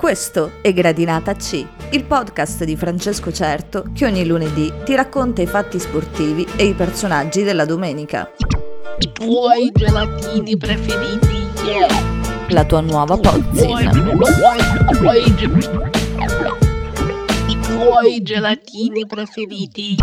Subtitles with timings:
[0.00, 5.46] Questo è Gradinata C, il podcast di Francesco Certo che ogni lunedì ti racconta i
[5.46, 8.30] fatti sportivi e i personaggi della domenica.
[8.98, 11.46] I tuoi gelatini preferiti.
[12.48, 13.90] La tua nuova pozzina.
[17.46, 19.96] I tuoi gelatini preferiti.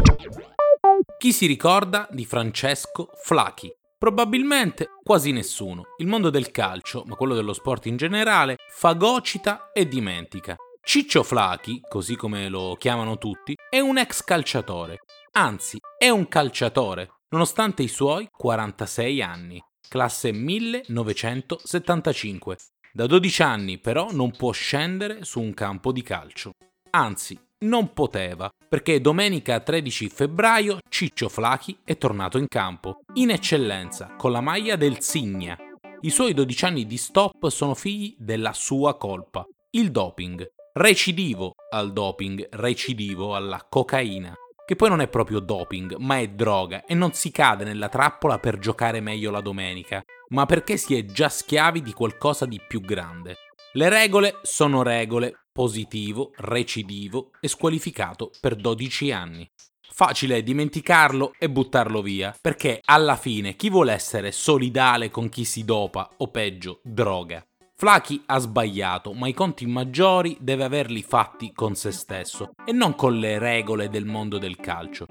[1.18, 3.77] Chi si ricorda di Francesco Flachi?
[4.00, 5.96] Probabilmente quasi nessuno.
[5.98, 10.56] Il mondo del calcio, ma quello dello sport in generale, fagocita e dimentica.
[10.84, 15.00] Ciccio Flachi, così come lo chiamano tutti, è un ex calciatore.
[15.32, 19.60] Anzi, è un calciatore, nonostante i suoi 46 anni.
[19.90, 22.58] Classe 1975.
[22.94, 26.52] Da 12 anni però non può scendere su un campo di calcio.
[26.92, 34.14] Anzi, non poteva, perché domenica 13 febbraio Ciccio Flachi è tornato in campo, in eccellenza,
[34.16, 35.58] con la maglia del Signa.
[36.02, 40.46] I suoi 12 anni di stop sono figli della sua colpa, il doping.
[40.74, 46.86] Recidivo al doping, recidivo alla cocaina, che poi non è proprio doping, ma è droga
[46.86, 51.06] e non si cade nella trappola per giocare meglio la domenica, ma perché si è
[51.06, 53.38] già schiavi di qualcosa di più grande.
[53.74, 59.50] Le regole sono regole, positivo, recidivo e squalificato per 12 anni.
[59.90, 65.66] Facile dimenticarlo e buttarlo via, perché alla fine chi vuole essere solidale con chi si
[65.66, 67.44] dopa o peggio droga?
[67.74, 72.94] Flaky ha sbagliato, ma i conti maggiori deve averli fatti con se stesso e non
[72.94, 75.08] con le regole del mondo del calcio.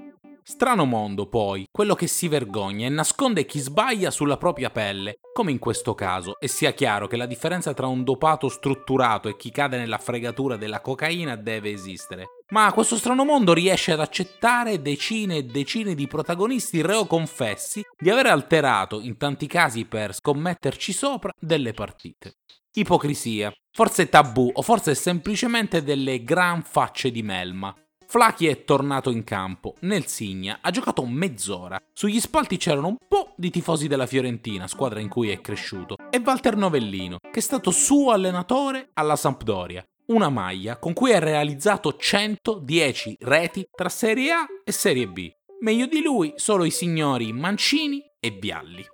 [0.49, 5.51] Strano mondo, poi, quello che si vergogna e nasconde chi sbaglia sulla propria pelle, come
[5.51, 9.51] in questo caso, e sia chiaro che la differenza tra un dopato strutturato e chi
[9.51, 12.27] cade nella fregatura della cocaina deve esistere.
[12.51, 18.09] Ma questo strano mondo riesce ad accettare decine e decine di protagonisti reo confessi di
[18.09, 22.37] aver alterato, in tanti casi per scommetterci sopra, delle partite.
[22.71, 27.75] Ipocrisia, forse tabù o forse semplicemente delle gran facce di melma,
[28.09, 31.77] Flaky è tornato in campo, nel Signa, ha giocato mezz'ora.
[31.91, 36.21] Sugli spalti c'erano un po' di tifosi della Fiorentina, squadra in cui è cresciuto, e
[36.23, 39.85] Walter Novellino, che è stato suo allenatore alla Sampdoria.
[40.05, 45.29] Una maglia con cui ha realizzato 110 reti tra Serie A e Serie B.
[45.59, 48.85] Meglio di lui solo i signori Mancini e Bialli.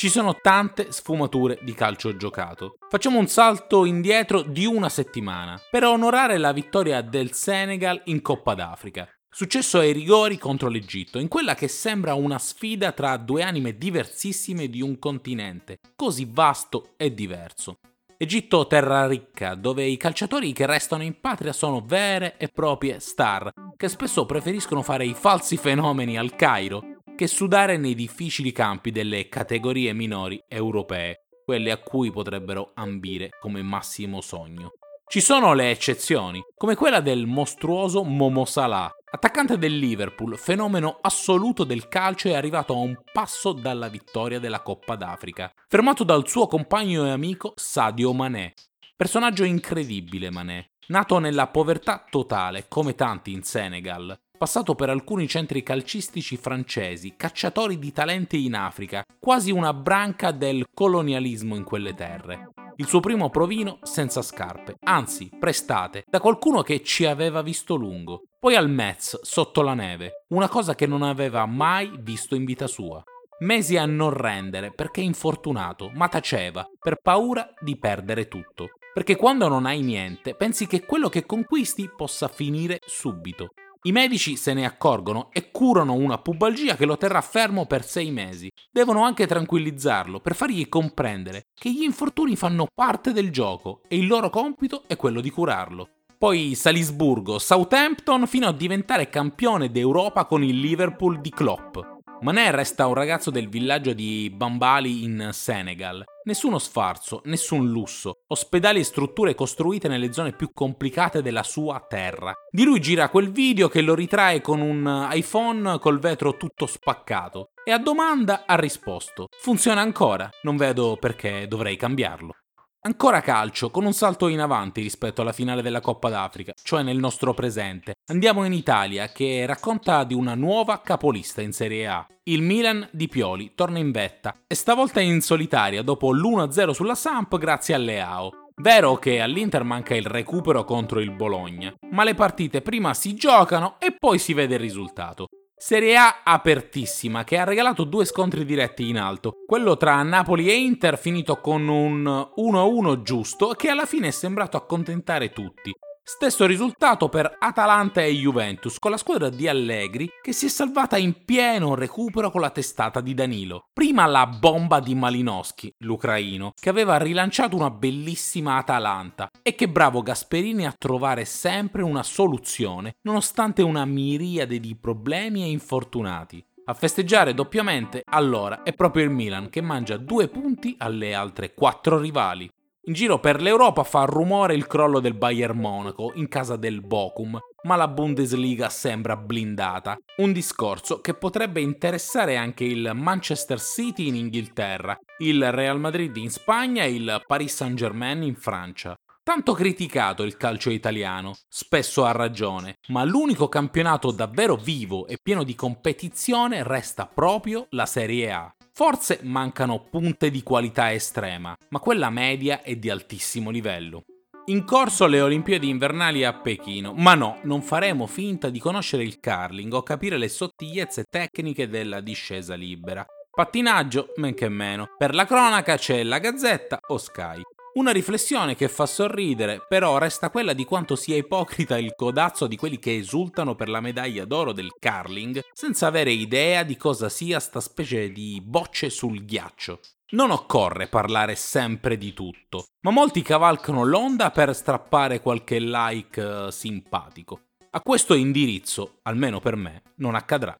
[0.00, 2.78] Ci sono tante sfumature di calcio giocato.
[2.88, 8.54] Facciamo un salto indietro di una settimana per onorare la vittoria del Senegal in Coppa
[8.54, 9.06] d'Africa.
[9.28, 14.70] Successo ai rigori contro l'Egitto, in quella che sembra una sfida tra due anime diversissime
[14.70, 17.80] di un continente, così vasto e diverso.
[18.16, 23.52] Egitto terra ricca, dove i calciatori che restano in patria sono vere e proprie star,
[23.76, 26.89] che spesso preferiscono fare i falsi fenomeni al Cairo
[27.20, 33.60] che sudare nei difficili campi delle categorie minori europee, quelle a cui potrebbero ambire come
[33.60, 34.70] massimo sogno.
[35.06, 41.64] Ci sono le eccezioni, come quella del mostruoso Momo Salah, attaccante del Liverpool, fenomeno assoluto
[41.64, 46.46] del calcio e arrivato a un passo dalla vittoria della Coppa d'Africa, fermato dal suo
[46.46, 48.54] compagno e amico Sadio Mané.
[48.96, 55.62] Personaggio incredibile Mané, nato nella povertà totale, come tanti in Senegal, passato per alcuni centri
[55.62, 62.52] calcistici francesi, cacciatori di talenti in Africa, quasi una branca del colonialismo in quelle terre.
[62.76, 68.22] Il suo primo provino senza scarpe, anzi prestate, da qualcuno che ci aveva visto lungo.
[68.38, 72.66] Poi al Metz, sotto la neve, una cosa che non aveva mai visto in vita
[72.66, 73.04] sua.
[73.40, 78.70] Mesi a non rendere perché infortunato, ma taceva, per paura di perdere tutto.
[78.94, 83.50] Perché quando non hai niente, pensi che quello che conquisti possa finire subito.
[83.82, 88.10] I medici se ne accorgono e curano una pubalgia che lo terrà fermo per sei
[88.10, 88.50] mesi.
[88.70, 94.06] Devono anche tranquillizzarlo per fargli comprendere che gli infortuni fanno parte del gioco e il
[94.06, 95.88] loro compito è quello di curarlo.
[96.18, 101.78] Poi Salisburgo, Southampton fino a diventare campione d'Europa con il Liverpool di Klopp.
[102.22, 106.04] Mané resta un ragazzo del villaggio di Bambali in Senegal.
[106.24, 112.34] Nessuno sfarzo, nessun lusso, ospedali e strutture costruite nelle zone più complicate della sua terra.
[112.50, 117.52] Di lui gira quel video che lo ritrae con un iPhone col vetro tutto spaccato.
[117.64, 122.34] E a domanda ha risposto: Funziona ancora, non vedo perché dovrei cambiarlo.
[122.82, 126.96] Ancora calcio, con un salto in avanti rispetto alla finale della Coppa d'Africa, cioè nel
[126.96, 127.96] nostro presente.
[128.06, 132.06] Andiamo in Italia, che racconta di una nuova capolista in Serie A.
[132.22, 137.36] Il Milan di Pioli torna in vetta, e stavolta in solitaria dopo l'1-0 sulla Samp
[137.36, 138.30] grazie a Leao.
[138.54, 143.76] Vero che all'Inter manca il recupero contro il Bologna, ma le partite prima si giocano
[143.78, 145.26] e poi si vede il risultato.
[145.62, 150.54] Serie A apertissima che ha regalato due scontri diretti in alto, quello tra Napoli e
[150.54, 152.02] Inter finito con un
[152.34, 155.70] 1-1 giusto che alla fine è sembrato accontentare tutti.
[156.12, 160.96] Stesso risultato per Atalanta e Juventus, con la squadra di Allegri che si è salvata
[160.96, 163.68] in pieno recupero con la testata di Danilo.
[163.72, 170.02] Prima la bomba di Malinowski, l'ucraino, che aveva rilanciato una bellissima Atalanta e che bravo
[170.02, 176.44] Gasperini a trovare sempre una soluzione, nonostante una miriade di problemi e infortunati.
[176.64, 181.98] A festeggiare doppiamente, allora, è proprio il Milan che mangia due punti alle altre quattro
[181.98, 182.50] rivali.
[182.84, 187.38] In giro per l'Europa fa rumore il crollo del Bayern Monaco in casa del Bochum,
[187.64, 189.98] ma la Bundesliga sembra blindata.
[190.16, 196.30] Un discorso che potrebbe interessare anche il Manchester City in Inghilterra, il Real Madrid in
[196.30, 198.94] Spagna e il Paris Saint-Germain in Francia.
[199.22, 205.44] Tanto criticato il calcio italiano, spesso ha ragione, ma l'unico campionato davvero vivo e pieno
[205.44, 208.54] di competizione resta proprio la Serie A.
[208.80, 214.04] Forse mancano punte di qualità estrema, ma quella media è di altissimo livello.
[214.46, 219.20] In corso le Olimpiadi invernali a Pechino, ma no, non faremo finta di conoscere il
[219.20, 223.04] curling o capire le sottigliezze tecniche della discesa libera.
[223.30, 224.86] Pattinaggio, men che meno.
[224.96, 227.42] Per la cronaca c'è la Gazzetta o Sky.
[227.72, 232.56] Una riflessione che fa sorridere, però resta quella di quanto sia ipocrita il codazzo di
[232.56, 237.38] quelli che esultano per la medaglia d'oro del curling senza avere idea di cosa sia
[237.38, 239.78] sta specie di bocce sul ghiaccio.
[240.10, 246.50] Non occorre parlare sempre di tutto, ma molti cavalcano l'onda per strappare qualche like uh,
[246.50, 247.42] simpatico.
[247.70, 250.56] A questo indirizzo, almeno per me, non accadrà.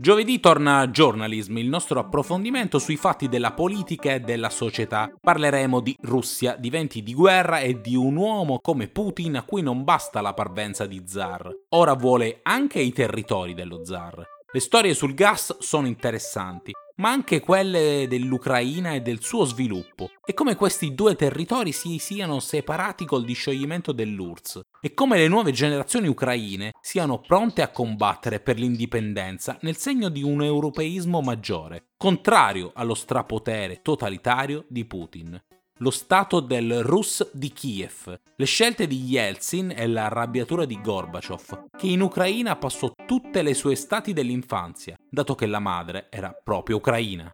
[0.00, 5.12] Giovedì torna Journalism, il nostro approfondimento sui fatti della politica e della società.
[5.20, 9.60] Parleremo di Russia, di venti di guerra e di un uomo come Putin a cui
[9.60, 11.50] non basta la parvenza di zar.
[11.74, 14.24] Ora vuole anche i territori dello zar.
[14.50, 20.34] Le storie sul gas sono interessanti, ma anche quelle dell'Ucraina e del suo sviluppo, e
[20.34, 26.08] come questi due territori si siano separati col discioglimento dell'URSS, e come le nuove generazioni
[26.08, 32.94] ucraine siano pronte a combattere per l'indipendenza nel segno di un europeismo maggiore, contrario allo
[32.94, 35.42] strapotere totalitario di Putin
[35.80, 41.86] lo stato del Rus di Kiev, le scelte di Yeltsin e l'arrabbiatura di Gorbaciov, che
[41.86, 47.30] in Ucraina passò tutte le sue estati dell'infanzia, dato che la madre era proprio ucraina.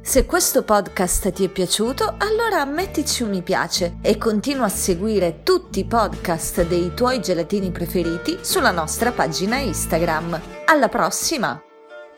[0.00, 5.42] Se questo podcast ti è piaciuto, allora mettici un mi piace e continua a seguire
[5.42, 10.40] tutti i podcast dei tuoi gelatini preferiti sulla nostra pagina Instagram.
[10.64, 11.67] Alla prossima!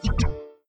[0.02, 0.36] You